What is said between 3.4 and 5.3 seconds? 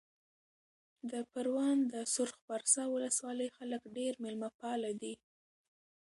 خلک ډېر مېلمه پاله دي.